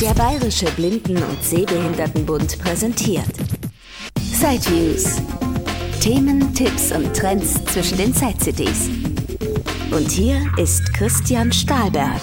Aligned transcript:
Der 0.00 0.12
Bayerische 0.12 0.66
Blinden- 0.72 1.22
und 1.22 1.42
Sehbehindertenbund 1.42 2.58
präsentiert 2.58 3.24
Sideviews. 4.20 5.22
Themen, 6.00 6.52
Tipps 6.52 6.92
und 6.92 7.16
Trends 7.16 7.54
zwischen 7.64 7.96
den 7.96 8.12
Side-CDs. 8.12 8.90
Und 9.90 10.10
hier 10.10 10.46
ist 10.58 10.92
Christian 10.92 11.50
Stahlberg. 11.50 12.20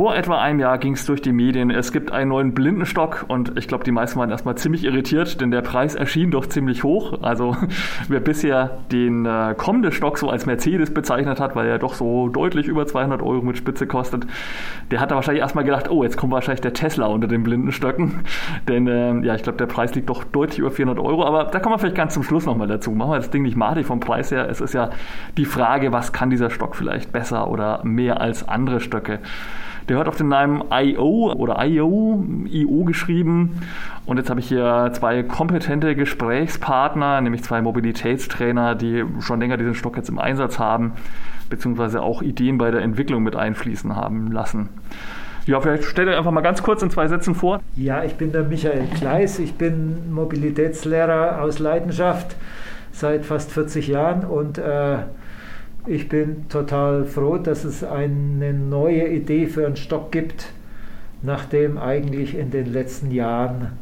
Vor 0.00 0.16
etwa 0.16 0.40
einem 0.40 0.60
Jahr 0.60 0.78
ging 0.78 0.94
es 0.94 1.04
durch 1.04 1.20
die 1.20 1.30
Medien. 1.30 1.70
Es 1.70 1.92
gibt 1.92 2.10
einen 2.10 2.30
neuen 2.30 2.54
Blindenstock 2.54 3.26
und 3.28 3.58
ich 3.58 3.68
glaube, 3.68 3.84
die 3.84 3.90
meisten 3.90 4.18
waren 4.18 4.30
erstmal 4.30 4.54
ziemlich 4.54 4.84
irritiert, 4.84 5.42
denn 5.42 5.50
der 5.50 5.60
Preis 5.60 5.94
erschien 5.94 6.30
doch 6.30 6.46
ziemlich 6.46 6.84
hoch. 6.84 7.20
Also 7.20 7.54
wer 8.08 8.20
bisher 8.20 8.78
den 8.90 9.26
äh, 9.26 9.54
kommenden 9.58 9.92
Stock 9.92 10.16
so 10.16 10.30
als 10.30 10.46
Mercedes 10.46 10.94
bezeichnet 10.94 11.38
hat, 11.38 11.54
weil 11.54 11.66
er 11.66 11.78
doch 11.78 11.92
so 11.92 12.30
deutlich 12.30 12.66
über 12.66 12.86
200 12.86 13.20
Euro 13.20 13.42
mit 13.42 13.58
Spitze 13.58 13.86
kostet, 13.86 14.26
der 14.90 15.00
hat 15.00 15.10
da 15.10 15.16
wahrscheinlich 15.16 15.42
erstmal 15.42 15.64
gedacht, 15.64 15.90
oh, 15.90 16.02
jetzt 16.02 16.16
kommt 16.16 16.32
wahrscheinlich 16.32 16.62
der 16.62 16.72
Tesla 16.72 17.04
unter 17.04 17.28
den 17.28 17.42
Blindenstöcken. 17.42 18.20
Denn 18.68 18.86
äh, 18.86 19.20
ja, 19.26 19.34
ich 19.34 19.42
glaube, 19.42 19.58
der 19.58 19.66
Preis 19.66 19.94
liegt 19.94 20.08
doch 20.08 20.24
deutlich 20.24 20.60
über 20.60 20.70
400 20.70 21.04
Euro. 21.04 21.26
Aber 21.26 21.44
da 21.44 21.60
kommen 21.60 21.74
wir 21.74 21.78
vielleicht 21.78 21.96
ganz 21.96 22.14
zum 22.14 22.22
Schluss 22.22 22.46
nochmal 22.46 22.68
dazu. 22.68 22.92
Machen 22.92 23.10
wir 23.10 23.16
das 23.16 23.28
Ding 23.28 23.42
nicht 23.42 23.58
madig 23.58 23.84
vom 23.84 24.00
Preis 24.00 24.30
her. 24.30 24.48
Es 24.48 24.62
ist 24.62 24.72
ja 24.72 24.88
die 25.36 25.44
Frage, 25.44 25.92
was 25.92 26.14
kann 26.14 26.30
dieser 26.30 26.48
Stock 26.48 26.74
vielleicht 26.74 27.12
besser 27.12 27.50
oder 27.50 27.84
mehr 27.84 28.22
als 28.22 28.48
andere 28.48 28.80
Stöcke. 28.80 29.18
Der 29.88 29.96
hört 29.96 30.08
auf 30.08 30.16
den 30.16 30.28
Namen 30.28 30.62
IO 30.70 31.32
oder 31.32 31.64
IO, 31.64 32.24
IO 32.46 32.84
geschrieben. 32.84 33.62
Und 34.06 34.16
jetzt 34.16 34.30
habe 34.30 34.40
ich 34.40 34.48
hier 34.48 34.90
zwei 34.92 35.22
kompetente 35.22 35.94
Gesprächspartner, 35.94 37.20
nämlich 37.20 37.42
zwei 37.42 37.62
Mobilitätstrainer, 37.62 38.74
die 38.74 39.04
schon 39.20 39.40
länger 39.40 39.56
diesen 39.56 39.74
Stock 39.74 39.96
jetzt 39.96 40.08
im 40.08 40.18
Einsatz 40.18 40.58
haben, 40.58 40.92
beziehungsweise 41.48 42.02
auch 42.02 42.22
Ideen 42.22 42.58
bei 42.58 42.70
der 42.70 42.82
Entwicklung 42.82 43.22
mit 43.22 43.36
einfließen 43.36 43.96
haben 43.96 44.32
lassen. 44.32 44.68
Ja, 45.46 45.60
vielleicht 45.60 45.84
stell 45.84 46.06
dir 46.06 46.16
einfach 46.16 46.30
mal 46.30 46.42
ganz 46.42 46.62
kurz 46.62 46.82
in 46.82 46.90
zwei 46.90 47.08
Sätzen 47.08 47.34
vor. 47.34 47.60
Ja, 47.74 48.04
ich 48.04 48.14
bin 48.14 48.30
der 48.30 48.44
Michael 48.44 48.86
Kleis, 48.94 49.38
ich 49.38 49.54
bin 49.54 50.12
Mobilitätslehrer 50.12 51.40
aus 51.42 51.58
Leidenschaft 51.58 52.36
seit 52.92 53.24
fast 53.24 53.50
40 53.52 53.88
Jahren 53.88 54.24
und 54.24 54.58
äh, 54.58 54.98
ich 55.86 56.08
bin 56.08 56.48
total 56.48 57.04
froh, 57.04 57.38
dass 57.38 57.64
es 57.64 57.82
eine 57.82 58.52
neue 58.52 59.08
Idee 59.08 59.46
für 59.46 59.66
einen 59.66 59.76
Stock 59.76 60.12
gibt, 60.12 60.52
nachdem 61.22 61.78
eigentlich 61.78 62.36
in 62.36 62.50
den 62.50 62.72
letzten 62.72 63.10
Jahren 63.10 63.72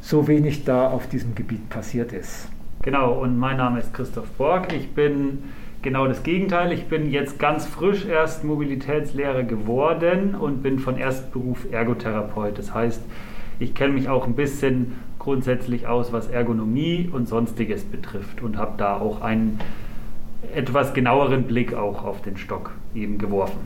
so 0.00 0.28
wenig 0.28 0.64
da 0.64 0.88
auf 0.88 1.08
diesem 1.08 1.34
Gebiet 1.34 1.68
passiert 1.68 2.12
ist. 2.12 2.48
Genau, 2.82 3.20
und 3.20 3.38
mein 3.38 3.56
Name 3.56 3.80
ist 3.80 3.92
Christoph 3.92 4.30
Borg. 4.32 4.72
Ich 4.72 4.90
bin 4.90 5.42
genau 5.82 6.06
das 6.06 6.22
Gegenteil. 6.22 6.72
Ich 6.72 6.84
bin 6.86 7.10
jetzt 7.10 7.38
ganz 7.38 7.66
frisch 7.66 8.06
erst 8.06 8.44
Mobilitätslehrer 8.44 9.42
geworden 9.42 10.34
und 10.34 10.62
bin 10.62 10.78
von 10.78 10.96
Erstberuf 10.96 11.66
Ergotherapeut. 11.72 12.58
Das 12.58 12.72
heißt, 12.74 13.02
ich 13.58 13.74
kenne 13.74 13.94
mich 13.94 14.08
auch 14.08 14.26
ein 14.26 14.34
bisschen 14.34 14.92
grundsätzlich 15.18 15.86
aus, 15.86 16.12
was 16.12 16.28
Ergonomie 16.28 17.10
und 17.12 17.26
sonstiges 17.26 17.84
betrifft 17.84 18.42
und 18.42 18.58
habe 18.58 18.74
da 18.76 18.96
auch 18.98 19.22
einen 19.22 19.58
etwas 20.54 20.94
genaueren 20.94 21.44
Blick 21.44 21.74
auch 21.74 22.04
auf 22.04 22.22
den 22.22 22.36
Stock 22.36 22.72
eben 22.94 23.18
geworfen. 23.18 23.58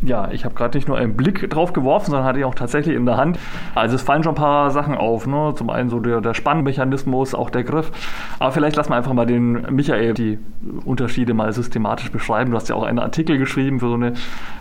Ja, 0.00 0.30
ich 0.32 0.44
habe 0.44 0.54
gerade 0.54 0.76
nicht 0.76 0.88
nur 0.88 0.96
einen 0.96 1.16
Blick 1.16 1.48
drauf 1.50 1.72
geworfen, 1.72 2.06
sondern 2.06 2.24
hatte 2.24 2.40
ihn 2.40 2.44
auch 2.44 2.54
tatsächlich 2.54 2.96
in 2.96 3.04
der 3.04 3.18
Hand. 3.18 3.38
Also 3.74 3.94
es 3.94 4.02
fallen 4.02 4.24
schon 4.24 4.32
ein 4.32 4.36
paar 4.36 4.70
Sachen 4.70 4.96
auf. 4.96 5.26
Ne? 5.26 5.52
Zum 5.54 5.70
einen 5.70 5.90
so 5.90 6.00
der, 6.00 6.20
der 6.20 6.34
Spannmechanismus, 6.34 7.34
auch 7.34 7.50
der 7.50 7.62
Griff. 7.62 7.92
Aber 8.38 8.50
vielleicht 8.52 8.74
lassen 8.74 8.90
wir 8.90 8.96
einfach 8.96 9.12
mal 9.12 9.26
den 9.26 9.74
Michael 9.74 10.14
die 10.14 10.38
Unterschiede 10.84 11.34
mal 11.34 11.52
systematisch 11.52 12.10
beschreiben. 12.10 12.50
Du 12.50 12.56
hast 12.56 12.68
ja 12.68 12.74
auch 12.74 12.82
einen 12.82 12.98
Artikel 12.98 13.38
geschrieben 13.38 13.80
für 13.80 13.88
so 13.88 13.94
eine 13.94 14.14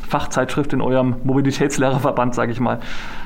Fachzeitschrift 0.08 0.74
in 0.74 0.82
eurem 0.82 1.16
Mobilitätslehrerverband, 1.24 2.36
sage 2.36 2.52
ich 2.52 2.60
mal. 2.60 2.80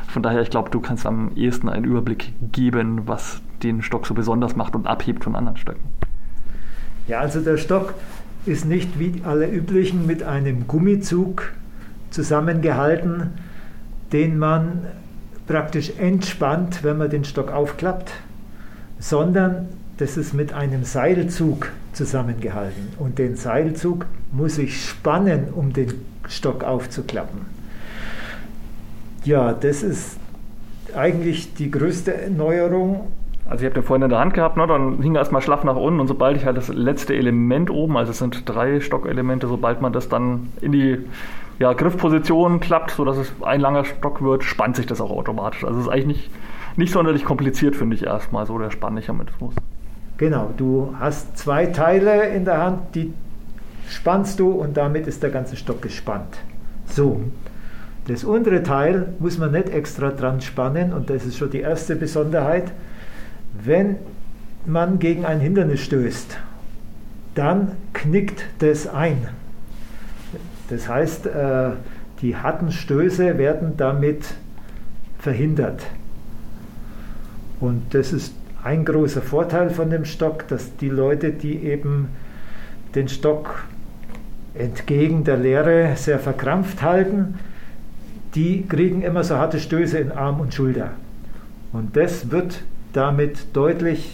Von 0.08 0.24
daher, 0.24 0.42
ich 0.42 0.52
glaube, 0.52 0.70
du 0.70 0.80
kannst 0.80 1.06
am 1.06 1.32
ehesten 1.36 1.68
einen 1.68 1.84
Überblick 1.84 2.34
geben, 2.54 3.08
was 3.08 3.42
den 3.64 3.82
Stock 3.82 4.06
so 4.06 4.14
besonders 4.14 4.56
macht 4.56 4.76
und 4.76 4.88
abhebt 4.88 5.24
von 5.24 5.36
anderen 5.36 5.58
Stöcken. 5.58 5.84
Ja, 7.08 7.20
also 7.20 7.42
der 7.42 7.58
Stock 7.58 7.94
ist 8.46 8.66
nicht 8.66 9.00
wie 9.00 9.22
alle 9.24 9.50
üblichen 9.50 10.06
mit 10.06 10.24
einem 10.24 10.68
Gummizug 10.68 11.52
zusammengehalten, 12.12 13.32
den 14.12 14.38
man 14.38 14.88
praktisch 15.48 15.92
entspannt, 16.00 16.84
wenn 16.84 16.98
man 16.98 17.10
den 17.10 17.26
Stock 17.26 17.52
aufklappt, 17.52 18.12
sondern 19.00 19.68
das 19.98 20.18
ist 20.18 20.34
mit 20.34 20.54
einem 20.54 20.84
Seilzug 20.84 21.72
zusammengehalten. 21.94 22.90
Und 23.00 23.18
den 23.20 23.36
Seilzug 23.36 24.06
muss 24.32 24.58
ich 24.58 24.86
spannen, 24.86 25.54
um 25.54 25.74
den 25.74 25.94
Stock 26.28 26.64
aufzuklappen. 26.64 27.42
Ja, 29.24 29.54
das 29.54 29.84
ist 29.84 30.18
eigentlich 30.96 31.54
die 31.54 31.72
größte 31.72 32.14
Neuerung 32.36 33.08
also 33.48 33.64
ich 33.64 33.66
habe 33.66 33.76
den 33.76 33.84
vorhin 33.84 34.04
in 34.04 34.10
der 34.10 34.20
Hand 34.20 34.34
gehabt, 34.34 34.58
ne, 34.58 34.66
dann 34.66 35.02
hing 35.02 35.16
er 35.16 35.20
erstmal 35.20 35.42
schlaff 35.42 35.64
nach 35.64 35.76
unten 35.76 36.00
und 36.00 36.08
sobald 36.08 36.36
ich 36.36 36.46
halt 36.46 36.58
das 36.58 36.70
letzte 36.70 37.16
Element 37.16 37.70
oben, 37.70 37.96
also 37.96 38.12
es 38.12 38.18
sind 38.18 38.48
drei 38.50 38.80
Stockelemente, 38.80 39.48
sobald 39.48 39.82
man 39.82 39.94
das 39.94 40.10
dann 40.10 40.50
in 40.62 40.72
die 40.72 40.98
ja, 41.60 41.74
Griffposition 41.74 42.60
klappt, 42.60 42.92
sodass 42.92 43.18
es 43.18 43.32
ein 43.42 43.62
langer 43.62 43.86
Stock 43.86 44.22
wird, 44.22 44.44
spannt 44.44 44.76
sich 44.76 44.88
das 44.88 45.00
auch 45.00 45.12
automatisch. 45.12 45.64
Also 45.64 45.80
es 45.80 45.86
ist 45.86 45.92
eigentlich 45.92 46.08
nicht, 46.08 46.32
nicht 46.76 46.92
sonderlich 46.92 47.24
kompliziert, 47.24 47.76
finde 47.76 47.96
ich 47.96 48.04
erstmal, 48.04 48.46
so 48.46 48.58
der 48.58 48.72
Spannmechanismus. 48.72 49.54
Genau, 50.18 50.50
du 50.58 50.94
hast 51.00 51.38
zwei 51.38 51.68
Teile 51.68 52.30
in 52.30 52.46
der 52.46 52.62
Hand, 52.62 52.96
die 52.96 53.14
spannst 53.88 54.40
du 54.40 54.52
und 54.52 54.76
damit 54.76 55.08
ist 55.08 55.22
der 55.22 55.30
ganze 55.30 55.56
Stock 55.56 55.82
gespannt. 55.82 56.38
So, 56.88 57.22
das 58.08 58.24
untere 58.24 58.64
Teil 58.64 59.14
muss 59.20 59.38
man 59.38 59.52
nicht 59.52 59.70
extra 59.70 60.10
dran 60.10 60.42
spannen 60.42 60.94
und 60.94 61.10
das 61.10 61.26
ist 61.26 61.38
schon 61.38 61.52
die 61.52 61.62
erste 61.62 61.96
Besonderheit 61.96 62.72
wenn 63.64 63.98
man 64.66 65.00
gegen 65.00 65.26
ein 65.26 65.40
Hindernis 65.40 65.82
stößt, 65.82 66.38
dann 67.36 67.74
knickt 67.94 68.46
das 68.60 68.88
ein. 68.88 69.28
Das 70.70 70.88
heißt, 70.88 71.28
äh, 71.28 71.72
die 72.22 72.36
harten 72.36 72.72
Stöße 72.72 73.38
werden 73.38 73.74
damit 73.78 74.26
verhindert. 75.20 75.86
Und 77.60 77.94
das 77.94 78.14
ist 78.14 78.34
ein 78.64 78.84
großer 78.84 79.22
Vorteil 79.22 79.70
von 79.70 79.90
dem 79.90 80.06
Stock, 80.06 80.48
dass 80.48 80.76
die 80.78 80.90
Leute, 80.90 81.32
die 81.32 81.64
eben 81.64 82.10
den 82.96 83.08
Stock 83.08 83.64
entgegen 84.56 85.24
der 85.24 85.38
Lehre 85.38 85.96
sehr 85.96 86.20
verkrampft 86.20 86.82
halten, 86.82 87.36
die 88.34 88.66
kriegen 88.68 89.02
immer 89.02 89.24
so 89.24 89.38
harte 89.38 89.60
Stöße 89.60 89.98
in 89.98 90.12
Arm 90.12 90.40
und 90.40 90.54
Schulter. 90.54 90.92
Und 91.74 91.96
das 91.96 92.32
wird 92.32 92.64
damit 92.96 93.56
deutlich 93.56 94.10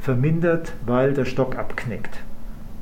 vermindert, 0.00 0.72
weil 0.86 1.14
der 1.14 1.24
Stock 1.24 1.56
abknickt. 1.56 2.18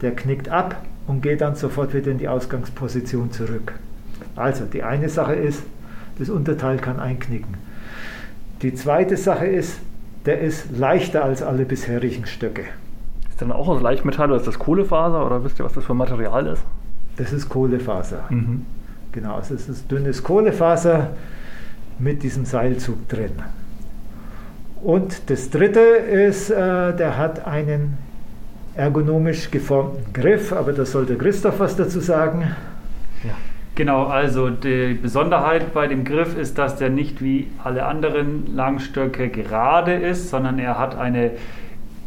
Der 0.00 0.12
knickt 0.14 0.48
ab 0.48 0.82
und 1.06 1.22
geht 1.22 1.40
dann 1.40 1.56
sofort 1.56 1.92
wieder 1.92 2.10
in 2.10 2.18
die 2.18 2.28
Ausgangsposition 2.28 3.30
zurück. 3.30 3.74
Also 4.34 4.64
die 4.64 4.82
eine 4.82 5.08
Sache 5.08 5.34
ist, 5.34 5.62
das 6.18 6.30
Unterteil 6.30 6.78
kann 6.78 7.00
einknicken. 7.00 7.54
Die 8.62 8.74
zweite 8.74 9.16
Sache 9.16 9.46
ist, 9.46 9.78
der 10.26 10.40
ist 10.40 10.76
leichter 10.76 11.24
als 11.24 11.42
alle 11.42 11.64
bisherigen 11.64 12.26
Stöcke. 12.26 12.64
Ist 13.28 13.42
dann 13.42 13.52
auch 13.52 13.68
aus 13.68 13.82
Leichtmetall 13.82 14.28
oder 14.30 14.38
ist 14.38 14.46
das 14.46 14.58
Kohlefaser 14.58 15.24
oder 15.24 15.44
wisst 15.44 15.60
ihr, 15.60 15.64
was 15.64 15.74
das 15.74 15.84
für 15.84 15.94
Material 15.94 16.46
ist? 16.46 16.62
Das 17.16 17.32
ist 17.32 17.48
Kohlefaser. 17.48 18.24
Mhm. 18.30 18.64
Genau, 19.12 19.36
also 19.36 19.54
es 19.54 19.68
ist 19.68 19.90
dünnes 19.90 20.22
Kohlefaser 20.22 21.10
mit 21.98 22.22
diesem 22.22 22.44
Seilzug 22.44 23.08
drin. 23.08 23.32
Und 24.82 25.30
das 25.30 25.50
dritte 25.50 25.80
ist, 25.80 26.50
äh, 26.50 26.94
der 26.94 27.16
hat 27.16 27.46
einen 27.46 27.98
ergonomisch 28.74 29.50
geformten 29.50 30.12
Griff, 30.12 30.52
aber 30.52 30.72
da 30.72 30.84
sollte 30.84 31.16
Christoph 31.16 31.58
was 31.58 31.76
dazu 31.76 32.00
sagen. 32.00 32.54
Ja. 33.24 33.34
Genau, 33.74 34.06
also 34.06 34.50
die 34.50 34.94
Besonderheit 34.94 35.72
bei 35.72 35.86
dem 35.86 36.04
Griff 36.04 36.36
ist, 36.36 36.58
dass 36.58 36.76
der 36.76 36.90
nicht 36.90 37.22
wie 37.22 37.48
alle 37.62 37.86
anderen 37.86 38.54
Langstöcke 38.54 39.28
gerade 39.28 39.94
ist, 39.94 40.30
sondern 40.30 40.58
er 40.58 40.78
hat 40.78 40.96
eine 40.96 41.32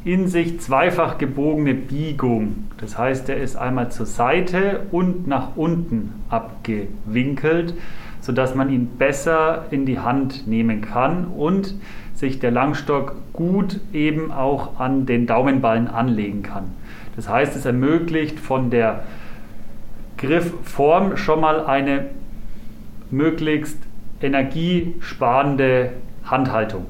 in 0.03 0.27
sich 0.27 0.59
zweifach 0.59 1.17
gebogene 1.17 1.73
Biegung. 1.73 2.67
Das 2.77 2.97
heißt, 2.97 3.29
er 3.29 3.37
ist 3.37 3.55
einmal 3.55 3.91
zur 3.91 4.05
Seite 4.05 4.81
und 4.91 5.27
nach 5.27 5.55
unten 5.55 6.13
abgewinkelt, 6.29 7.75
sodass 8.21 8.55
man 8.55 8.69
ihn 8.69 8.87
besser 8.97 9.65
in 9.71 9.85
die 9.85 9.99
Hand 9.99 10.47
nehmen 10.47 10.81
kann 10.81 11.25
und 11.25 11.75
sich 12.15 12.39
der 12.39 12.51
Langstock 12.51 13.15
gut 13.33 13.79
eben 13.93 14.31
auch 14.31 14.79
an 14.79 15.05
den 15.05 15.25
Daumenballen 15.25 15.87
anlegen 15.87 16.43
kann. 16.43 16.65
Das 17.15 17.27
heißt, 17.27 17.55
es 17.55 17.65
ermöglicht 17.65 18.39
von 18.39 18.69
der 18.69 19.03
Griffform 20.17 21.17
schon 21.17 21.41
mal 21.41 21.65
eine 21.65 22.05
möglichst 23.09 23.77
energiesparende 24.21 25.93
Handhaltung, 26.23 26.85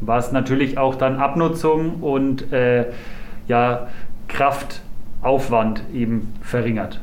was 0.00 0.30
natürlich 0.30 0.78
auch 0.78 0.94
dann 0.94 1.16
Abnutzung 1.16 1.96
und 2.00 2.52
äh, 2.52 2.86
ja, 3.48 3.88
Kraftaufwand 4.28 5.82
eben 5.92 6.32
verringert. 6.40 7.00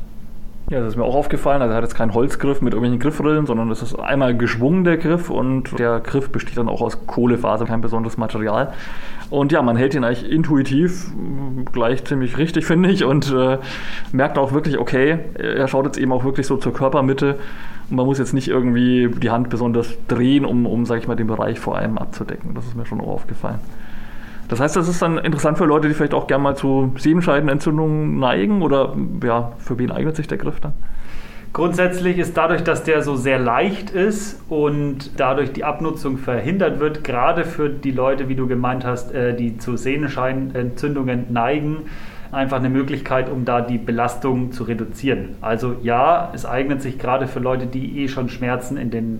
Ja, 0.70 0.82
das 0.82 0.90
ist 0.90 0.96
mir 0.98 1.06
auch 1.06 1.16
aufgefallen. 1.16 1.62
Also 1.62 1.72
er 1.72 1.78
hat 1.78 1.84
jetzt 1.86 1.96
keinen 1.96 2.14
Holzgriff 2.14 2.62
mit 2.62 2.74
irgendwelchen 2.74 3.00
Griffrillen, 3.00 3.46
sondern 3.46 3.70
das 3.70 3.82
ist 3.82 3.98
einmal 3.98 4.36
geschwungen, 4.36 4.84
der 4.84 4.98
Griff. 4.98 5.30
Und 5.30 5.80
der 5.80 6.02
Griff 6.02 6.30
besteht 6.30 6.58
dann 6.58 6.68
auch 6.68 6.82
aus 6.82 7.08
Kohlefaser, 7.08 7.66
kein 7.66 7.80
besonderes 7.80 8.18
Material. 8.18 8.74
Und 9.30 9.54
ja, 9.54 9.62
man 9.62 9.78
hält 9.78 9.96
ihn 9.96 10.04
eigentlich 10.04 10.30
intuitiv 10.30 11.10
gleich 11.72 12.04
ziemlich 12.04 12.38
richtig, 12.38 12.66
finde 12.68 12.90
ich. 12.90 13.06
Und 13.06 13.32
äh, 13.32 13.60
merkt 14.12 14.38
auch 14.38 14.52
wirklich, 14.52 14.78
okay, 14.78 15.20
er 15.36 15.70
schaut 15.70 15.86
jetzt 15.86 15.98
eben 15.98 16.12
auch 16.12 16.26
wirklich 16.26 16.46
so 16.46 16.58
zur 16.58 16.74
Körpermitte. 16.74 17.38
Und 17.90 17.96
man 17.96 18.06
muss 18.06 18.20
jetzt 18.20 18.34
nicht 18.34 18.50
irgendwie 18.50 19.08
die 19.08 19.30
Hand 19.30 19.50
besonders 19.50 19.98
drehen, 20.10 20.44
um, 20.44 20.66
um 20.66 20.86
sag 20.86 21.00
ich 21.00 21.08
mal, 21.08 21.16
den 21.16 21.28
Bereich 21.28 21.62
vor 21.62 21.78
allem 21.78 21.98
abzudecken. 21.98 22.54
Das 22.56 22.66
ist 22.66 22.76
mir 22.76 22.86
schon 22.86 23.00
auch 23.00 23.08
aufgefallen. 23.08 23.60
Das 24.50 24.60
heißt, 24.60 24.76
das 24.76 24.88
ist 24.88 25.02
dann 25.02 25.18
interessant 25.18 25.58
für 25.58 25.66
Leute, 25.66 25.88
die 25.88 25.94
vielleicht 25.94 26.14
auch 26.14 26.28
gerne 26.28 26.44
mal 26.44 26.56
zu 26.56 26.94
Sehenscheidenentzündungen 26.98 28.18
neigen 28.18 28.62
oder 28.62 28.96
ja, 29.24 29.52
für 29.58 29.78
wen 29.78 29.92
eignet 29.92 30.16
sich 30.16 30.28
der 30.28 30.38
Griff 30.38 30.60
dann? 30.62 30.74
Grundsätzlich 31.54 32.18
ist 32.18 32.38
dadurch, 32.38 32.64
dass 32.64 32.84
der 32.84 33.02
so 33.02 33.16
sehr 33.16 33.40
leicht 33.40 33.90
ist 33.90 34.42
und 34.48 35.20
dadurch 35.20 35.54
die 35.54 35.64
Abnutzung 35.64 36.18
verhindert 36.18 36.80
wird, 36.80 37.04
gerade 37.04 37.46
für 37.46 37.70
die 37.70 37.92
Leute, 37.92 38.30
wie 38.30 38.36
du 38.36 38.48
gemeint 38.48 38.86
hast, 38.86 39.14
äh, 39.14 39.36
die 39.36 39.58
zu 39.58 39.76
Sehnenscheinentzündungen 39.76 41.34
neigen, 41.34 41.88
einfach 42.38 42.58
eine 42.58 42.70
Möglichkeit, 42.70 43.30
um 43.30 43.44
da 43.44 43.62
die 43.62 43.78
Belastung 43.78 44.52
zu 44.52 44.64
reduzieren. 44.64 45.36
Also 45.42 45.76
ja, 45.84 46.32
es 46.34 46.46
eignet 46.46 46.82
sich 46.82 46.98
gerade 46.98 47.28
für 47.28 47.40
Leute, 47.40 47.66
die 47.66 48.00
eh 48.00 48.08
schon 48.08 48.30
Schmerzen 48.30 48.78
in 48.78 48.92
den 48.92 49.20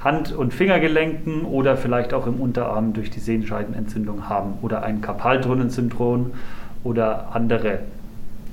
Hand- 0.00 0.32
und 0.32 0.54
Fingergelenken 0.54 1.44
oder 1.44 1.76
vielleicht 1.76 2.14
auch 2.14 2.26
im 2.26 2.40
Unterarm 2.40 2.92
durch 2.92 3.10
die 3.10 3.20
Sehenscheidenentzündung 3.20 4.28
haben 4.28 4.54
oder 4.62 4.82
ein 4.82 5.00
Karpaltunnelsyndrom 5.00 6.32
oder 6.82 7.28
andere 7.34 7.80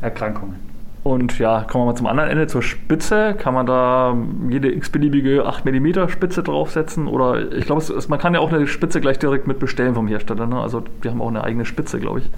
Erkrankungen. 0.01 0.69
Und 1.03 1.39
ja, 1.39 1.61
kommen 1.61 1.85
wir 1.85 1.91
mal 1.91 1.95
zum 1.95 2.07
anderen 2.07 2.29
Ende, 2.29 2.47
zur 2.47 2.61
Spitze. 2.61 3.33
Kann 3.33 3.53
man 3.53 3.65
da 3.65 4.15
jede 4.49 4.71
x-beliebige 4.71 5.45
8 5.45 5.65
mm 5.65 6.09
Spitze 6.09 6.43
draufsetzen? 6.43 7.07
Oder 7.07 7.51
ich 7.53 7.65
glaube, 7.65 7.83
man 8.09 8.19
kann 8.19 8.33
ja 8.33 8.41
auch 8.41 8.51
eine 8.51 8.67
Spitze 8.67 8.99
gleich 8.99 9.17
direkt 9.17 9.47
mit 9.47 9.59
bestellen 9.59 9.95
vom 9.95 10.07
Hersteller. 10.07 10.45
Ne? 10.45 10.59
Also 10.59 10.83
die 11.03 11.09
haben 11.09 11.21
auch 11.21 11.29
eine 11.29 11.43
eigene 11.43 11.65
Spitze, 11.65 11.99
glaube 11.99 12.19
ich. 12.19 12.29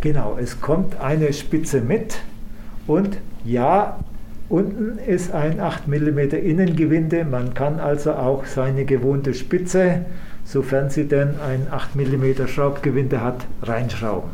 Genau, 0.00 0.36
es 0.40 0.60
kommt 0.60 1.00
eine 1.00 1.32
Spitze 1.32 1.80
mit. 1.80 2.18
Und 2.86 3.18
ja, 3.44 3.98
Unten 4.48 4.98
ist 4.98 5.32
ein 5.32 5.60
8 5.60 5.88
mm 5.88 6.18
Innengewinde. 6.18 7.26
Man 7.26 7.52
kann 7.52 7.80
also 7.80 8.12
auch 8.12 8.46
seine 8.46 8.86
gewohnte 8.86 9.34
Spitze, 9.34 10.06
sofern 10.44 10.88
sie 10.88 11.04
denn 11.06 11.34
ein 11.46 11.66
8 11.70 11.96
mm 11.96 12.46
Schraubgewinde 12.46 13.20
hat, 13.20 13.44
reinschrauben. 13.62 14.30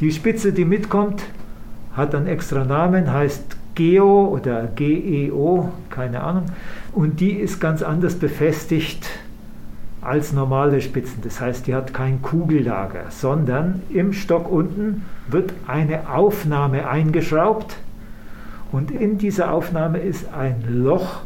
Die 0.00 0.12
Spitze, 0.12 0.52
die 0.52 0.66
mitkommt, 0.66 1.22
hat 1.94 2.14
einen 2.14 2.26
extra 2.26 2.64
Namen, 2.64 3.10
heißt 3.10 3.56
Geo 3.74 4.26
oder 4.26 4.68
GEO, 4.76 5.70
keine 5.88 6.22
Ahnung. 6.22 6.44
Und 6.92 7.20
die 7.20 7.32
ist 7.32 7.60
ganz 7.60 7.82
anders 7.82 8.16
befestigt 8.16 9.08
als 10.02 10.32
normale 10.32 10.80
Spitzen. 10.80 11.22
Das 11.22 11.40
heißt, 11.40 11.66
die 11.66 11.74
hat 11.74 11.94
kein 11.94 12.20
Kugellager, 12.22 13.06
sondern 13.10 13.82
im 13.88 14.12
Stock 14.12 14.50
unten 14.50 15.04
wird 15.28 15.54
eine 15.66 16.10
Aufnahme 16.10 16.88
eingeschraubt 16.88 17.76
und 18.72 18.90
in 18.90 19.18
dieser 19.18 19.52
Aufnahme 19.52 19.98
ist 19.98 20.32
ein 20.32 20.64
Loch 20.68 21.20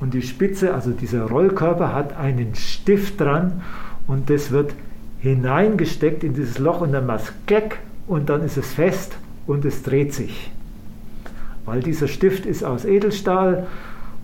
und 0.00 0.12
die 0.12 0.22
Spitze, 0.22 0.74
also 0.74 0.90
dieser 0.90 1.22
Rollkörper, 1.22 1.94
hat 1.94 2.16
einen 2.16 2.54
Stift 2.54 3.20
dran 3.20 3.62
und 4.06 4.28
das 4.28 4.50
wird 4.50 4.74
hineingesteckt 5.20 6.24
in 6.24 6.34
dieses 6.34 6.58
Loch 6.58 6.80
und 6.80 6.92
dann 6.92 7.06
macht 7.06 7.24
es 7.24 7.32
Kleck 7.46 7.78
und 8.06 8.28
dann 8.28 8.42
ist 8.42 8.56
es 8.56 8.72
fest 8.74 9.16
und 9.46 9.64
es 9.64 9.82
dreht 9.82 10.12
sich. 10.14 10.50
Weil 11.64 11.80
dieser 11.80 12.08
Stift 12.08 12.46
ist 12.46 12.64
aus 12.64 12.84
Edelstahl 12.84 13.66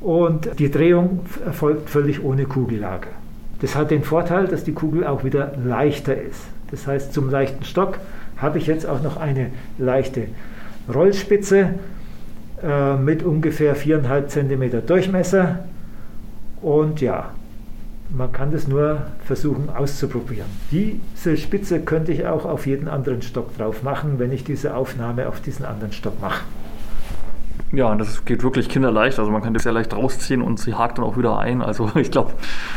und 0.00 0.58
die 0.58 0.70
Drehung 0.70 1.20
erfolgt 1.44 1.88
völlig 1.90 2.22
ohne 2.22 2.44
Kugellager. 2.44 3.21
Das 3.62 3.76
hat 3.76 3.90
den 3.90 4.02
Vorteil, 4.02 4.48
dass 4.48 4.64
die 4.64 4.72
Kugel 4.72 5.06
auch 5.06 5.24
wieder 5.24 5.52
leichter 5.64 6.20
ist. 6.20 6.42
Das 6.70 6.86
heißt, 6.86 7.14
zum 7.14 7.30
leichten 7.30 7.64
Stock 7.64 7.98
habe 8.36 8.58
ich 8.58 8.66
jetzt 8.66 8.86
auch 8.86 9.02
noch 9.02 9.16
eine 9.16 9.50
leichte 9.78 10.26
Rollspitze 10.92 11.74
äh, 12.62 12.96
mit 12.96 13.22
ungefähr 13.22 13.76
4,5 13.76 14.26
cm 14.26 14.86
Durchmesser. 14.86 15.60
Und 16.60 17.00
ja, 17.00 17.30
man 18.10 18.32
kann 18.32 18.50
das 18.50 18.66
nur 18.66 19.02
versuchen 19.24 19.70
auszuprobieren. 19.70 20.48
Diese 20.72 21.36
Spitze 21.36 21.80
könnte 21.80 22.12
ich 22.12 22.26
auch 22.26 22.44
auf 22.44 22.66
jeden 22.66 22.88
anderen 22.88 23.22
Stock 23.22 23.56
drauf 23.56 23.84
machen, 23.84 24.18
wenn 24.18 24.32
ich 24.32 24.42
diese 24.42 24.74
Aufnahme 24.74 25.28
auf 25.28 25.40
diesen 25.40 25.64
anderen 25.64 25.92
Stock 25.92 26.20
mache. 26.20 26.42
Ja, 27.72 27.90
und 27.90 27.98
das 27.98 28.26
geht 28.26 28.42
wirklich 28.42 28.68
kinderleicht. 28.68 29.18
Also 29.18 29.30
man 29.30 29.40
kann 29.40 29.54
das 29.54 29.62
sehr 29.62 29.72
leicht 29.72 29.96
rausziehen 29.96 30.42
und 30.42 30.58
sie 30.58 30.74
hakt 30.74 30.98
dann 30.98 31.06
auch 31.06 31.16
wieder 31.16 31.38
ein. 31.38 31.62
Also 31.62 31.90
ich 31.94 32.10
glaube, 32.10 32.32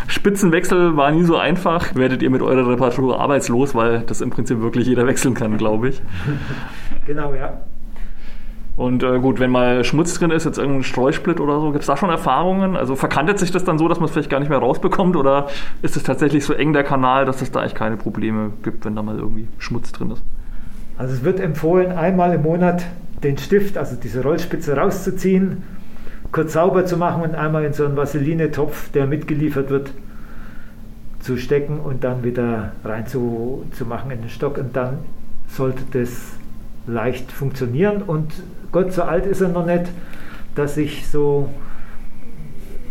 Spitzenwechsel 0.08 0.96
war 0.96 1.12
nie 1.12 1.24
so 1.24 1.36
einfach. 1.38 1.94
Werdet 1.96 2.24
ihr 2.24 2.30
mit 2.30 2.42
eurer 2.42 2.70
Reparatur 2.70 3.20
arbeitslos, 3.20 3.76
weil 3.76 4.02
das 4.02 4.22
im 4.22 4.30
Prinzip 4.30 4.62
wirklich 4.62 4.88
jeder 4.88 5.06
wechseln 5.06 5.34
kann, 5.34 5.58
glaube 5.58 5.90
ich. 5.90 6.02
genau, 7.06 7.34
ja. 7.34 7.62
Und 8.78 9.04
äh, 9.04 9.20
gut, 9.20 9.40
wenn 9.40 9.52
mal 9.52 9.84
Schmutz 9.86 10.14
drin 10.16 10.32
ist, 10.32 10.46
jetzt 10.46 10.58
irgendein 10.58 10.84
Streusplit 10.84 11.40
oder 11.40 11.62
so, 11.62 11.72
gibt 11.72 11.82
es 11.82 11.88
da 11.88 11.96
schon 11.96 12.10
Erfahrungen? 12.10 12.76
Also 12.76 12.96
verkantet 12.96 13.40
sich 13.40 13.52
das 13.52 13.64
dann 13.64 13.78
so, 13.78 13.88
dass 13.88 14.00
man 14.00 14.06
es 14.06 14.12
vielleicht 14.12 14.30
gar 14.30 14.40
nicht 14.40 14.50
mehr 14.50 14.60
rausbekommt? 14.60 15.16
Oder 15.16 15.48
ist 15.82 15.96
es 15.96 16.04
tatsächlich 16.04 16.44
so 16.46 16.54
eng 16.54 16.74
der 16.74 16.84
Kanal, 16.84 17.26
dass 17.26 17.42
es 17.42 17.52
da 17.52 17.62
eigentlich 17.62 17.76
keine 17.76 17.96
Probleme 17.96 18.52
gibt, 18.64 18.86
wenn 18.86 18.96
da 18.96 19.02
mal 19.02 19.18
irgendwie 19.18 19.48
Schmutz 19.60 19.92
drin 19.94 20.12
ist? 20.12 20.24
Also 20.98 21.14
es 21.14 21.24
wird 21.24 21.40
empfohlen, 21.40 21.92
einmal 21.92 22.34
im 22.34 22.44
Monat 22.44 22.86
den 23.26 23.38
Stift, 23.38 23.78
also 23.78 23.96
diese 23.96 24.24
Rollspitze 24.24 24.78
rauszuziehen, 24.78 25.64
kurz 26.32 26.54
sauber 26.54 26.86
zu 26.86 26.96
machen 26.96 27.24
und 27.24 27.36
einmal 27.36 27.66
in 27.66 27.74
so 27.74 27.86
einen 27.86 27.98
Vaseline-Topf, 27.98 28.92
der 28.92 29.08
mitgeliefert 29.08 29.70
wird, 29.70 29.92
zu 31.20 31.38
stecken 31.38 31.80
und 31.80 32.04
dann 32.04 32.24
wieder 32.24 32.74
reinzumachen 32.84 34.12
in 34.12 34.22
den 34.22 34.30
Stock. 34.30 34.60
Und 34.60 34.76
dann 34.76 35.00
sollte 35.48 35.84
das 35.92 36.34
leicht 36.88 37.32
funktionieren 37.32 38.04
und 38.04 38.32
Gott, 38.72 38.94
so 38.94 39.02
alt 39.04 39.26
ist 39.26 39.42
er 39.42 39.50
noch 39.50 39.66
nicht, 39.66 39.86
dass 40.54 40.76
sich 40.76 41.08
so 41.08 41.50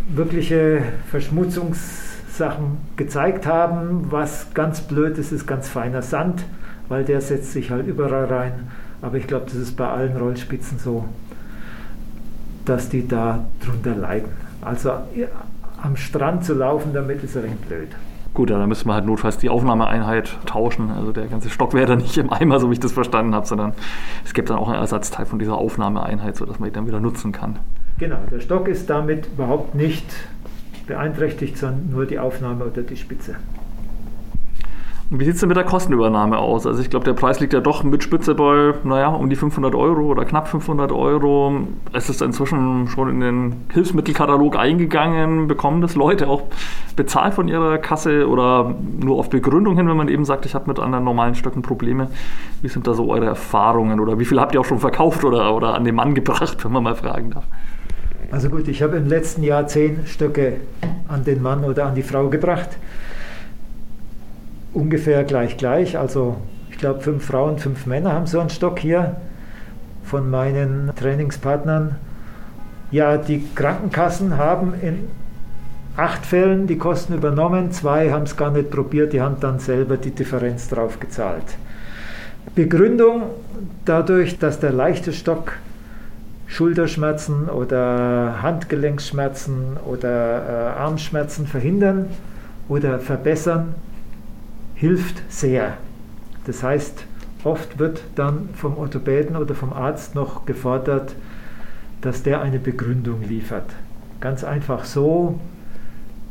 wirkliche 0.09 0.83
Verschmutzungssachen 1.11 2.79
gezeigt 2.97 3.47
haben. 3.47 4.07
Was 4.11 4.53
ganz 4.55 4.81
blöd 4.81 5.17
ist, 5.19 5.31
ist 5.31 5.47
ganz 5.47 5.69
feiner 5.69 6.03
Sand, 6.03 6.45
weil 6.89 7.05
der 7.05 7.21
setzt 7.21 7.53
sich 7.53 7.71
halt 7.71 7.87
überall 7.87 8.25
rein. 8.25 8.69
Aber 9.05 9.19
ich 9.19 9.27
glaube, 9.27 9.45
das 9.45 9.57
ist 9.57 9.77
bei 9.77 9.87
allen 9.87 10.17
Rollspitzen 10.17 10.79
so, 10.79 11.05
dass 12.65 12.89
die 12.89 13.07
da 13.07 13.45
drunter 13.63 13.95
leiden. 13.95 14.31
Also 14.63 14.93
am 15.83 15.97
Strand 15.97 16.45
zu 16.45 16.55
laufen 16.55 16.95
damit 16.95 17.23
ist 17.23 17.37
ein 17.37 17.59
blöd. 17.69 17.89
Gut, 18.33 18.49
dann 18.49 18.67
müssen 18.67 18.89
wir 18.89 18.95
halt 18.95 19.05
notfalls 19.05 19.37
die 19.37 19.51
Aufnahmeeinheit 19.51 20.39
tauschen. 20.47 20.91
Also 20.91 21.13
der 21.13 21.27
ganze 21.27 21.51
Stock 21.51 21.75
wäre 21.75 21.87
dann 21.87 21.99
nicht 21.99 22.17
im 22.17 22.33
Eimer, 22.33 22.59
so 22.59 22.71
wie 22.71 22.73
ich 22.73 22.81
das 22.81 22.93
verstanden 22.93 23.35
habe, 23.35 23.47
sondern 23.47 23.75
es 24.25 24.33
gibt 24.33 24.49
dann 24.49 24.57
auch 24.57 24.69
einen 24.69 24.79
Ersatzteil 24.79 25.27
von 25.27 25.39
dieser 25.39 25.59
Aufnahmeeinheit, 25.59 26.37
sodass 26.37 26.59
man 26.59 26.71
ihn 26.71 26.73
dann 26.73 26.87
wieder 26.87 27.01
nutzen 27.01 27.31
kann. 27.31 27.59
Genau, 27.99 28.17
der 28.31 28.41
Stock 28.41 28.69
ist 28.69 28.89
damit 28.89 29.27
überhaupt 29.27 29.75
nicht 29.75 30.07
beeinträchtigt, 30.87 31.59
sondern 31.59 31.91
nur 31.91 32.07
die 32.07 32.19
Aufnahme 32.19 32.65
oder 32.65 32.83
die 32.83 32.97
Spitze. 32.97 33.37
Wie 35.11 35.25
sieht 35.27 35.35
es 35.35 35.41
denn 35.41 35.49
mit 35.49 35.57
der 35.59 35.65
Kostenübernahme 35.65 36.39
aus? 36.39 36.67
Also 36.67 36.81
ich 36.81 36.89
glaube, 36.89 37.05
der 37.05 37.13
Preis 37.13 37.39
liegt 37.39 37.53
ja 37.53 37.61
doch 37.61 37.85
mit 37.85 38.03
Spitze 38.03 38.35
bei, 38.35 38.73
naja, 38.85 39.09
um 39.09 39.29
die 39.29 39.37
500 39.37 39.75
Euro 39.75 40.07
oder 40.07 40.25
knapp 40.25 40.49
500 40.49 40.93
Euro. 40.93 41.67
Es 41.93 42.09
ist 42.09 42.23
inzwischen 42.23 42.89
schon 42.89 43.11
in 43.11 43.21
den 43.21 43.57
Hilfsmittelkatalog 43.73 44.57
eingegangen. 44.57 45.47
Bekommen 45.47 45.83
das 45.83 45.95
Leute 45.95 46.27
auch 46.27 46.45
bezahlt 46.97 47.35
von 47.35 47.49
ihrer 47.49 47.77
Kasse 47.77 48.27
oder 48.27 48.75
nur 48.99 49.19
auf 49.19 49.29
Begründung 49.29 49.77
hin, 49.77 49.89
wenn 49.89 49.97
man 49.97 50.09
eben 50.09 50.25
sagt, 50.25 50.47
ich 50.47 50.55
habe 50.55 50.69
mit 50.69 50.81
anderen 50.81 51.05
normalen 51.05 51.35
Stöcken 51.35 51.61
Probleme? 51.61 52.09
Wie 52.63 52.69
sind 52.69 52.87
da 52.87 52.95
so 52.95 53.11
eure 53.11 53.27
Erfahrungen 53.27 54.01
oder 54.01 54.19
wie 54.19 54.25
viel 54.25 54.41
habt 54.41 54.55
ihr 54.55 54.61
auch 54.61 54.65
schon 54.65 54.79
verkauft 54.79 55.23
oder, 55.23 55.55
oder 55.55 55.75
an 55.75 55.85
den 55.85 55.97
Mann 55.97 56.15
gebracht, 56.15 56.57
wenn 56.65 56.73
man 56.73 56.83
mal 56.83 56.95
fragen 56.95 57.31
darf? 57.31 57.45
Also 58.31 58.49
gut, 58.49 58.69
ich 58.69 58.83
habe 58.83 58.97
im 58.97 59.07
letzten 59.07 59.43
Jahr 59.43 59.67
zehn 59.67 60.07
Stöcke 60.07 60.57
an 61.09 61.25
den 61.25 61.43
Mann 61.43 61.63
oder 61.63 61.85
an 61.85 61.95
die 61.95 62.03
Frau 62.03 62.31
gebracht 62.31 62.71
ungefähr 64.75 65.25
gleich 65.25 65.57
gleich. 65.57 65.97
Also 65.97 66.37
ich 66.71 66.79
glaube, 66.79 67.01
fünf 67.01 67.25
Frauen, 67.25 67.59
fünf 67.59 67.87
Männer 67.87 68.13
haben 68.13 68.27
so 68.27 68.41
einen 68.41 68.51
Stock 68.51 68.79
hier 68.79 69.17
von 70.05 70.29
meinen 70.29 70.91
Trainingspartnern. 70.97 71.97
Ja, 72.91 73.17
die 73.17 73.45
Krankenkassen 73.55 74.37
haben 74.37 74.75
in 74.83 75.09
acht 75.97 76.27
Fällen 76.27 76.67
die 76.67 76.77
Kosten 76.77 77.15
übernommen, 77.15 77.73
zwei 77.73 78.11
haben 78.11 78.25
es 78.25 78.37
gar 78.37 78.51
nicht 78.51 78.71
probiert, 78.71 79.13
die 79.13 79.21
haben 79.21 79.37
dann 79.41 79.59
selber 79.59 79.97
die 79.97 80.11
Differenz 80.11 80.69
drauf 80.69 80.99
gezahlt. 81.01 81.45
Begründung 82.55 83.23
dadurch, 83.85 84.39
dass 84.39 84.61
der 84.61 84.73
leichte 84.73 85.13
Stock 85.13 85.53
Schulterschmerzen 86.47 87.49
oder 87.49 88.43
Handgelenksschmerzen 88.43 89.77
oder 89.87 90.75
äh, 90.77 90.79
Armschmerzen 90.79 91.47
verhindern 91.47 92.09
oder 92.69 92.99
verbessern, 92.99 93.75
hilft 94.85 95.23
sehr. 95.33 95.79
Das 96.45 96.63
heißt, 96.63 97.07
oft 97.43 97.79
wird 97.79 98.03
dann 98.17 98.51
vom 98.53 98.77
Orthopäden 98.77 99.35
oder 99.35 99.55
vom 99.55 99.73
Arzt 99.73 100.15
noch 100.15 100.45
gefordert, 100.45 101.15
dass 102.03 102.23
der 102.23 102.43
eine 102.43 102.59
Begründung 102.59 103.23
liefert. 103.23 103.65
Ganz 104.21 104.45
einfach 104.45 104.85
so 104.85 105.41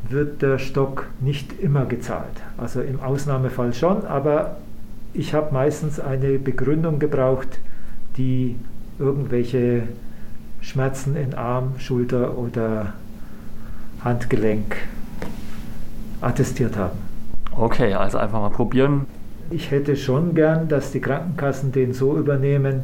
wird 0.07 0.43
der 0.43 0.59
Stock 0.59 1.07
nicht 1.19 1.59
immer 1.59 1.85
gezahlt. 1.85 2.43
Also 2.55 2.81
im 2.81 2.99
Ausnahmefall 2.99 3.73
schon, 3.73 4.05
aber 4.05 4.57
ich 5.15 5.33
habe 5.33 5.51
meistens 5.51 5.99
eine 5.99 6.37
Begründung 6.37 6.99
gebraucht, 6.99 7.57
die 8.17 8.55
irgendwelche 8.99 9.87
Schmerzen 10.61 11.15
in 11.15 11.33
Arm, 11.33 11.79
Schulter 11.79 12.37
oder 12.37 12.93
Handgelenk 14.03 14.75
attestiert 16.21 16.77
haben. 16.77 17.02
Okay, 17.57 17.93
also 17.93 18.17
einfach 18.17 18.39
mal 18.39 18.49
probieren. 18.49 19.05
Ich 19.51 19.71
hätte 19.71 19.95
schon 19.95 20.33
gern, 20.33 20.67
dass 20.67 20.91
die 20.91 21.01
Krankenkassen 21.01 21.71
den 21.71 21.93
so 21.93 22.17
übernehmen, 22.17 22.83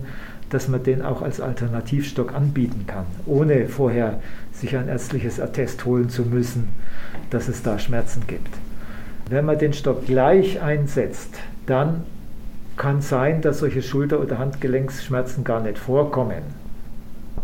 dass 0.49 0.67
man 0.67 0.83
den 0.83 1.01
auch 1.01 1.21
als 1.21 1.41
Alternativstock 1.41 2.33
anbieten 2.33 2.85
kann, 2.88 3.05
ohne 3.25 3.67
vorher 3.67 4.19
sich 4.51 4.75
ein 4.75 4.88
ärztliches 4.88 5.39
Attest 5.39 5.85
holen 5.85 6.09
zu 6.09 6.23
müssen, 6.23 6.69
dass 7.29 7.47
es 7.47 7.63
da 7.63 7.79
Schmerzen 7.79 8.23
gibt. 8.27 8.49
Wenn 9.29 9.45
man 9.45 9.59
den 9.59 9.73
Stock 9.73 10.05
gleich 10.05 10.61
einsetzt, 10.61 11.35
dann 11.65 12.03
kann 12.77 13.01
sein, 13.01 13.41
dass 13.41 13.59
solche 13.59 13.81
Schulter- 13.81 14.19
oder 14.19 14.39
Handgelenksschmerzen 14.39 15.43
gar 15.43 15.61
nicht 15.61 15.77
vorkommen. 15.77 16.41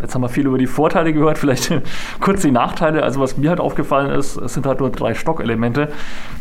Jetzt 0.02 0.16
haben 0.16 0.22
wir 0.22 0.30
viel 0.30 0.46
über 0.46 0.58
die 0.58 0.68
Vorteile 0.68 1.14
gehört, 1.14 1.38
vielleicht 1.38 1.72
kurz 2.20 2.42
die 2.42 2.52
Nachteile. 2.52 3.04
Also 3.04 3.20
was 3.20 3.38
mir 3.38 3.50
halt 3.50 3.60
aufgefallen 3.60 4.12
ist, 4.12 4.38
es 4.38 4.54
sind 4.54 4.66
halt 4.66 4.80
nur 4.80 4.90
drei 4.90 5.14
Stockelemente. 5.14 5.90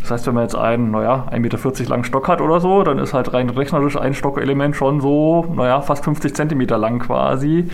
Das 0.00 0.10
heißt, 0.10 0.26
wenn 0.26 0.34
man 0.34 0.44
jetzt 0.44 0.56
einen, 0.56 0.90
naja, 0.90 1.26
1,40 1.30 1.38
Meter 1.38 1.88
langen 1.88 2.04
Stock 2.04 2.28
hat 2.28 2.40
oder 2.40 2.60
so, 2.60 2.82
dann 2.82 2.98
ist 2.98 3.14
halt 3.14 3.32
rein 3.32 3.50
rechnerisch 3.50 3.96
ein 3.96 4.14
Stockelement 4.14 4.76
schon 4.76 5.00
so, 5.00 5.46
naja, 5.54 5.80
fast 5.80 6.04
50 6.04 6.34
Zentimeter 6.34 6.78
lang 6.78 6.98
quasi. 6.98 7.68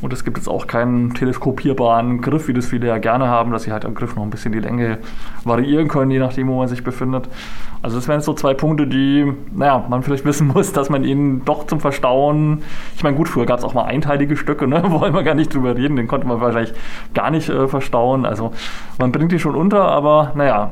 Und 0.00 0.12
es 0.12 0.24
gibt 0.24 0.36
jetzt 0.36 0.48
auch 0.48 0.68
keinen 0.68 1.12
teleskopierbaren 1.14 2.20
Griff, 2.20 2.46
wie 2.46 2.52
das 2.52 2.66
viele 2.66 2.86
ja 2.86 2.98
gerne 2.98 3.26
haben, 3.26 3.50
dass 3.50 3.64
sie 3.64 3.72
halt 3.72 3.84
am 3.84 3.94
Griff 3.94 4.14
noch 4.14 4.22
ein 4.22 4.30
bisschen 4.30 4.52
die 4.52 4.60
Länge 4.60 4.98
variieren 5.44 5.88
können, 5.88 6.10
je 6.12 6.20
nachdem, 6.20 6.48
wo 6.48 6.58
man 6.58 6.68
sich 6.68 6.84
befindet. 6.84 7.28
Also 7.82 7.96
das 7.96 8.06
wären 8.06 8.20
so 8.20 8.32
zwei 8.32 8.54
Punkte, 8.54 8.86
die, 8.86 9.32
naja, 9.52 9.84
man 9.88 10.02
vielleicht 10.02 10.24
wissen 10.24 10.48
muss, 10.48 10.72
dass 10.72 10.88
man 10.88 11.02
ihnen 11.02 11.44
doch 11.44 11.66
zum 11.66 11.80
Verstauen, 11.80 12.62
ich 12.96 13.02
meine, 13.02 13.16
gut, 13.16 13.28
früher 13.28 13.46
gab 13.46 13.58
es 13.58 13.64
auch 13.64 13.74
mal 13.74 13.84
einteilige 13.84 14.36
Stöcke, 14.36 14.68
ne? 14.68 14.82
wollen 14.88 15.14
wir 15.14 15.24
gar 15.24 15.34
nicht 15.34 15.52
drüber 15.52 15.76
reden, 15.76 15.96
den 15.96 16.06
konnte 16.06 16.26
man 16.26 16.40
wahrscheinlich 16.40 16.74
gar 17.14 17.30
nicht 17.30 17.48
äh, 17.48 17.66
verstauen. 17.66 18.24
Also 18.24 18.52
man 18.98 19.10
bringt 19.10 19.32
die 19.32 19.40
schon 19.40 19.56
unter, 19.56 19.88
aber 19.88 20.32
naja, 20.36 20.70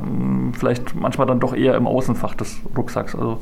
vielleicht 0.52 0.94
manchmal 0.94 1.26
dann 1.26 1.40
doch 1.40 1.54
eher 1.54 1.74
im 1.74 1.88
Außenfach 1.88 2.34
des 2.34 2.60
Rucksacks. 2.76 3.14
Also 3.16 3.38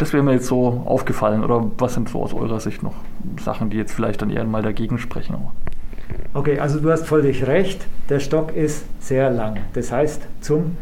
das 0.00 0.14
wäre 0.14 0.22
mir 0.22 0.32
jetzt 0.32 0.46
so 0.46 0.82
aufgefallen. 0.86 1.44
Oder 1.44 1.70
was 1.78 1.94
sind 1.94 2.08
so 2.08 2.22
aus 2.22 2.32
eurer 2.32 2.58
Sicht 2.58 2.82
noch 2.82 2.94
Sachen, 3.38 3.68
die 3.68 3.76
jetzt 3.76 3.92
vielleicht 3.92 4.22
dann 4.22 4.30
eher 4.30 4.44
mal 4.44 4.62
dagegen 4.62 4.98
sprechen? 4.98 5.19
Okay, 6.32 6.58
also 6.58 6.80
du 6.80 6.90
hast 6.90 7.06
völlig 7.06 7.46
recht. 7.46 7.86
Der 8.08 8.20
Stock 8.20 8.56
ist 8.56 8.84
sehr 9.00 9.30
lang. 9.30 9.58
Das 9.74 9.92
heißt, 9.92 10.22
zum 10.40 10.76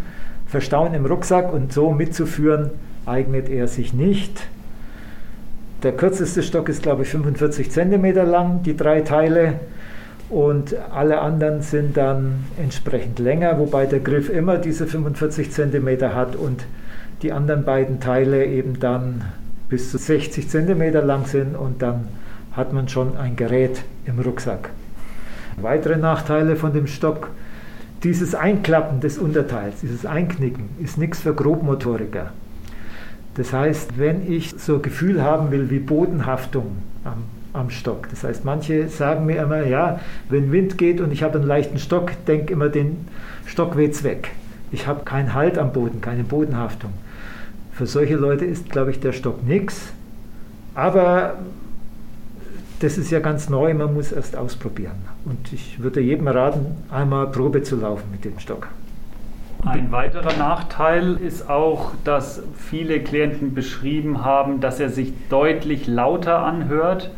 Verstauen 0.46 0.94
im 0.94 1.06
Rucksack 1.06 1.52
und 1.52 1.72
so 1.72 1.90
mitzuführen, 1.90 2.70
eignet 3.06 3.48
er 3.48 3.68
sich 3.68 3.92
nicht. 3.92 4.46
Der 5.82 5.92
kürzeste 5.92 6.42
Stock 6.42 6.68
ist, 6.68 6.82
glaube 6.82 7.02
ich, 7.02 7.08
45 7.08 7.70
cm 7.70 8.14
lang, 8.28 8.62
die 8.62 8.76
drei 8.76 9.02
Teile. 9.02 9.60
Und 10.28 10.74
alle 10.92 11.20
anderen 11.20 11.62
sind 11.62 11.96
dann 11.96 12.44
entsprechend 12.58 13.18
länger, 13.18 13.58
wobei 13.58 13.86
der 13.86 14.00
Griff 14.00 14.28
immer 14.28 14.58
diese 14.58 14.86
45 14.86 15.50
cm 15.50 16.14
hat 16.14 16.36
und 16.36 16.66
die 17.22 17.32
anderen 17.32 17.64
beiden 17.64 18.00
Teile 18.00 18.44
eben 18.44 18.78
dann 18.78 19.24
bis 19.68 19.90
zu 19.90 19.98
60 19.98 20.48
cm 20.48 20.92
lang 21.06 21.26
sind 21.26 21.56
und 21.56 21.80
dann 21.80 22.08
hat 22.58 22.72
man 22.72 22.88
schon 22.88 23.16
ein 23.16 23.36
Gerät 23.36 23.84
im 24.04 24.18
Rucksack. 24.18 24.70
Weitere 25.62 25.96
Nachteile 25.96 26.56
von 26.56 26.72
dem 26.72 26.88
Stock, 26.88 27.30
dieses 28.02 28.34
Einklappen 28.34 29.00
des 29.00 29.16
Unterteils, 29.16 29.80
dieses 29.80 30.04
Einknicken, 30.04 30.68
ist 30.82 30.98
nichts 30.98 31.20
für 31.20 31.34
Grobmotoriker. 31.34 32.32
Das 33.36 33.52
heißt, 33.52 33.96
wenn 33.98 34.30
ich 34.30 34.54
so 34.58 34.74
ein 34.74 34.82
Gefühl 34.82 35.22
haben 35.22 35.52
will 35.52 35.70
wie 35.70 35.78
Bodenhaftung 35.78 36.78
am, 37.04 37.22
am 37.52 37.70
Stock, 37.70 38.08
das 38.10 38.24
heißt, 38.24 38.44
manche 38.44 38.88
sagen 38.88 39.26
mir 39.26 39.40
immer, 39.40 39.64
ja, 39.64 40.00
wenn 40.28 40.50
Wind 40.50 40.78
geht 40.78 41.00
und 41.00 41.12
ich 41.12 41.22
habe 41.22 41.38
einen 41.38 41.46
leichten 41.46 41.78
Stock, 41.78 42.10
denk 42.26 42.50
immer, 42.50 42.68
den 42.68 43.06
Stock 43.46 43.76
weht's 43.76 44.02
weg. 44.02 44.32
Ich 44.72 44.88
habe 44.88 45.04
keinen 45.04 45.32
Halt 45.32 45.58
am 45.58 45.72
Boden, 45.72 46.00
keine 46.00 46.24
Bodenhaftung. 46.24 46.92
Für 47.70 47.86
solche 47.86 48.16
Leute 48.16 48.44
ist, 48.44 48.70
glaube 48.70 48.90
ich, 48.90 48.98
der 48.98 49.12
Stock 49.12 49.46
nichts. 49.46 49.92
Aber 50.74 51.36
das 52.80 52.98
ist 52.98 53.10
ja 53.10 53.20
ganz 53.20 53.48
neu, 53.48 53.74
man 53.74 53.94
muss 53.94 54.12
erst 54.12 54.36
ausprobieren. 54.36 54.96
Und 55.24 55.52
ich 55.52 55.82
würde 55.82 56.00
jedem 56.00 56.28
raten, 56.28 56.76
einmal 56.90 57.30
Probe 57.30 57.62
zu 57.62 57.76
laufen 57.76 58.10
mit 58.10 58.24
dem 58.24 58.38
Stock. 58.38 58.68
Ein 59.64 59.90
weiterer 59.90 60.36
Nachteil 60.36 61.16
ist 61.16 61.50
auch, 61.50 61.92
dass 62.04 62.42
viele 62.56 63.00
Klienten 63.00 63.54
beschrieben 63.54 64.24
haben, 64.24 64.60
dass 64.60 64.78
er 64.78 64.88
sich 64.88 65.12
deutlich 65.28 65.88
lauter 65.88 66.44
anhört 66.44 67.10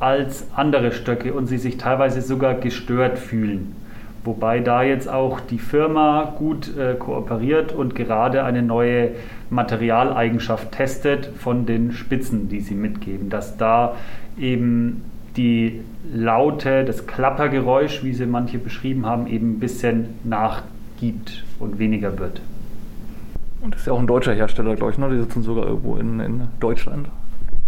als 0.00 0.46
andere 0.54 0.92
Stöcke 0.92 1.34
und 1.34 1.46
sie 1.46 1.58
sich 1.58 1.76
teilweise 1.76 2.22
sogar 2.22 2.54
gestört 2.54 3.18
fühlen. 3.18 3.76
Wobei 4.24 4.60
da 4.60 4.82
jetzt 4.82 5.08
auch 5.08 5.40
die 5.40 5.58
Firma 5.58 6.34
gut 6.38 6.76
äh, 6.76 6.94
kooperiert 6.94 7.72
und 7.72 7.94
gerade 7.94 8.42
eine 8.44 8.62
neue 8.62 9.10
Materialeigenschaft 9.50 10.72
testet 10.72 11.26
von 11.26 11.66
den 11.66 11.92
Spitzen, 11.92 12.48
die 12.48 12.60
sie 12.60 12.74
mitgeben, 12.74 13.28
dass 13.28 13.58
da 13.58 13.96
eben 14.38 15.02
die 15.36 15.82
Laute, 16.12 16.84
das 16.84 17.06
Klappergeräusch, 17.06 18.02
wie 18.02 18.14
sie 18.14 18.26
manche 18.26 18.58
beschrieben 18.58 19.04
haben, 19.04 19.26
eben 19.26 19.56
ein 19.56 19.60
bisschen 19.60 20.06
nachgibt 20.24 21.44
und 21.58 21.78
weniger 21.78 22.18
wird. 22.18 22.40
Und 23.60 23.74
das 23.74 23.82
ist 23.82 23.86
ja 23.86 23.92
auch 23.92 24.00
ein 24.00 24.06
deutscher 24.06 24.34
Hersteller, 24.34 24.76
glaube 24.76 24.92
ich, 24.92 24.98
ne? 24.98 25.08
die 25.10 25.20
sitzen 25.20 25.42
sogar 25.42 25.66
irgendwo 25.66 25.96
in, 25.96 26.20
in 26.20 26.42
Deutschland. 26.60 27.08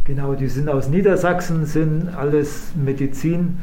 Genau, 0.05 0.35
die 0.35 0.47
sind 0.47 0.69
aus 0.69 0.89
Niedersachsen, 0.89 1.67
sind 1.67 2.09
alles 2.17 2.73
Medizin. 2.77 3.59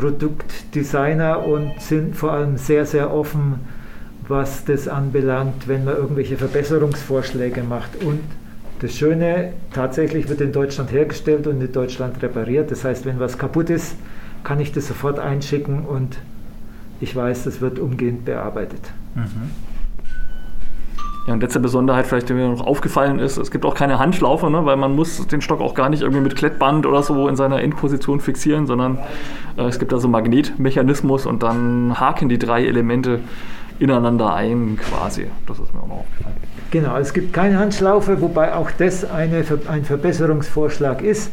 Produktdesigner 0.00 1.44
und 1.46 1.80
sind 1.80 2.16
vor 2.16 2.32
allem 2.32 2.56
sehr, 2.56 2.86
sehr 2.86 3.12
offen, 3.12 3.60
was 4.28 4.64
das 4.64 4.88
anbelangt, 4.88 5.68
wenn 5.68 5.84
man 5.84 5.96
irgendwelche 5.96 6.36
Verbesserungsvorschläge 6.36 7.62
macht. 7.62 8.02
Und 8.02 8.20
das 8.80 8.96
Schöne, 8.96 9.52
tatsächlich 9.74 10.28
wird 10.30 10.40
in 10.40 10.52
Deutschland 10.52 10.90
hergestellt 10.90 11.46
und 11.46 11.60
in 11.60 11.70
Deutschland 11.70 12.22
repariert. 12.22 12.70
Das 12.70 12.84
heißt, 12.84 13.04
wenn 13.04 13.20
was 13.20 13.36
kaputt 13.36 13.68
ist, 13.68 13.94
kann 14.42 14.58
ich 14.58 14.72
das 14.72 14.88
sofort 14.88 15.18
einschicken 15.18 15.84
und 15.84 16.16
ich 17.02 17.14
weiß, 17.14 17.44
das 17.44 17.60
wird 17.60 17.78
umgehend 17.78 18.24
bearbeitet. 18.24 18.80
Mhm. 19.14 19.50
Ja, 21.26 21.34
und 21.34 21.42
letzte 21.42 21.60
Besonderheit 21.60 22.06
vielleicht, 22.06 22.28
die 22.28 22.32
mir 22.32 22.48
noch 22.48 22.66
aufgefallen 22.66 23.18
ist, 23.18 23.36
es 23.36 23.50
gibt 23.50 23.66
auch 23.66 23.74
keine 23.74 23.98
Handschlaufe, 23.98 24.50
ne, 24.50 24.64
weil 24.64 24.76
man 24.76 24.94
muss 24.94 25.26
den 25.26 25.42
Stock 25.42 25.60
auch 25.60 25.74
gar 25.74 25.90
nicht 25.90 26.02
irgendwie 26.02 26.22
mit 26.22 26.34
Klettband 26.34 26.86
oder 26.86 27.02
so 27.02 27.28
in 27.28 27.36
seiner 27.36 27.60
Endposition 27.60 28.20
fixieren, 28.20 28.66
sondern 28.66 28.98
äh, 29.58 29.64
es 29.64 29.78
gibt 29.78 29.92
da 29.92 29.98
so 29.98 30.06
einen 30.06 30.12
Magnetmechanismus 30.12 31.26
und 31.26 31.42
dann 31.42 32.00
haken 32.00 32.28
die 32.30 32.38
drei 32.38 32.64
Elemente 32.64 33.20
ineinander 33.78 34.34
ein 34.34 34.78
quasi. 34.78 35.26
Das 35.46 35.58
ist 35.58 35.74
mir 35.74 35.80
auch 35.80 35.88
noch 35.88 35.98
aufgefallen. 36.00 36.36
Genau, 36.70 36.96
es 36.96 37.12
gibt 37.12 37.32
keine 37.32 37.58
Handschlaufe, 37.58 38.20
wobei 38.20 38.54
auch 38.54 38.70
das 38.70 39.10
eine, 39.10 39.44
ein 39.68 39.84
Verbesserungsvorschlag 39.84 41.02
ist, 41.02 41.32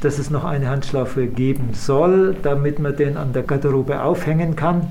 dass 0.00 0.18
es 0.18 0.30
noch 0.30 0.44
eine 0.44 0.68
Handschlaufe 0.68 1.26
geben 1.26 1.70
soll, 1.72 2.36
damit 2.42 2.78
man 2.78 2.96
den 2.96 3.16
an 3.16 3.32
der 3.32 3.42
Garderobe 3.42 4.02
aufhängen 4.02 4.56
kann. 4.56 4.90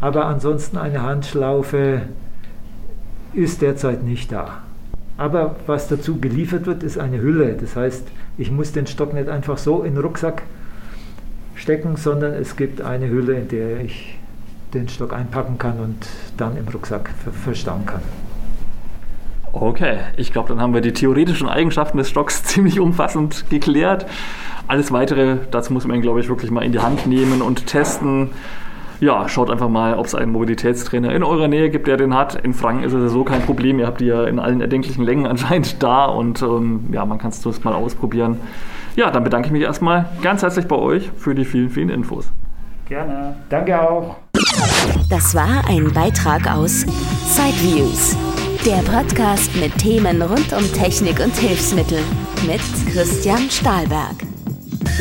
Aber 0.00 0.26
ansonsten 0.26 0.78
eine 0.78 1.02
Handschlaufe 1.02 2.02
ist 3.34 3.62
derzeit 3.62 4.02
nicht 4.02 4.32
da. 4.32 4.62
Aber 5.16 5.56
was 5.66 5.88
dazu 5.88 6.18
geliefert 6.18 6.66
wird, 6.66 6.82
ist 6.82 6.98
eine 6.98 7.20
Hülle. 7.20 7.54
Das 7.54 7.76
heißt, 7.76 8.08
ich 8.38 8.50
muss 8.50 8.72
den 8.72 8.86
Stock 8.86 9.12
nicht 9.14 9.28
einfach 9.28 9.58
so 9.58 9.82
in 9.82 9.94
den 9.94 10.02
Rucksack 10.02 10.42
stecken, 11.54 11.96
sondern 11.96 12.32
es 12.32 12.56
gibt 12.56 12.80
eine 12.80 13.08
Hülle, 13.08 13.34
in 13.34 13.48
der 13.48 13.80
ich 13.80 14.18
den 14.74 14.88
Stock 14.88 15.12
einpacken 15.12 15.58
kann 15.58 15.78
und 15.78 16.06
dann 16.36 16.56
im 16.56 16.66
Rucksack 16.66 17.10
verstauen 17.44 17.84
kann. 17.86 18.00
Okay, 19.52 19.98
ich 20.16 20.32
glaube, 20.32 20.48
dann 20.48 20.60
haben 20.60 20.72
wir 20.72 20.80
die 20.80 20.94
theoretischen 20.94 21.46
Eigenschaften 21.46 21.98
des 21.98 22.08
Stocks 22.08 22.42
ziemlich 22.44 22.80
umfassend 22.80 23.44
geklärt. 23.50 24.06
Alles 24.66 24.92
weitere, 24.92 25.36
dazu 25.50 25.72
muss 25.74 25.86
man, 25.86 26.00
glaube 26.00 26.20
ich, 26.20 26.28
wirklich 26.28 26.50
mal 26.50 26.62
in 26.62 26.72
die 26.72 26.78
Hand 26.78 27.06
nehmen 27.06 27.42
und 27.42 27.66
testen 27.66 28.30
ja, 29.02 29.28
schaut 29.28 29.50
einfach 29.50 29.68
mal, 29.68 29.94
ob 29.94 30.06
es 30.06 30.14
einen 30.14 30.30
Mobilitätstrainer 30.30 31.12
in 31.12 31.24
eurer 31.24 31.48
Nähe 31.48 31.70
gibt, 31.70 31.88
der 31.88 31.96
den 31.96 32.14
hat. 32.14 32.36
In 32.36 32.54
Franken 32.54 32.84
ist 32.84 32.92
es 32.92 33.10
so 33.10 33.24
kein 33.24 33.42
Problem. 33.42 33.80
Ihr 33.80 33.88
habt 33.88 34.00
die 34.00 34.06
ja 34.06 34.24
in 34.24 34.38
allen 34.38 34.60
erdenklichen 34.60 35.04
Längen 35.04 35.26
anscheinend 35.32 35.82
da 35.82 36.04
und 36.04 36.40
ähm, 36.40 36.84
ja, 36.92 37.04
man 37.04 37.18
kann 37.18 37.30
es 37.30 37.42
zumindest 37.42 37.64
mal 37.64 37.74
ausprobieren. 37.74 38.38
Ja, 38.94 39.10
dann 39.10 39.24
bedanke 39.24 39.46
ich 39.46 39.52
mich 39.52 39.62
erstmal 39.62 40.06
ganz 40.22 40.42
herzlich 40.42 40.68
bei 40.68 40.76
euch 40.76 41.10
für 41.16 41.34
die 41.34 41.44
vielen, 41.44 41.68
vielen 41.68 41.88
Infos. 41.88 42.30
Gerne. 42.88 43.34
Danke 43.48 43.80
auch. 43.80 44.18
Das 45.10 45.34
war 45.34 45.68
ein 45.68 45.92
Beitrag 45.92 46.48
aus 46.48 46.82
Sideviews, 47.26 48.16
der 48.64 48.88
Podcast 48.88 49.50
mit 49.56 49.76
Themen 49.78 50.22
rund 50.22 50.52
um 50.52 50.72
Technik 50.74 51.18
und 51.18 51.34
Hilfsmittel 51.34 51.98
mit 52.46 52.60
Christian 52.92 53.50
Stahlberg. 53.50 54.31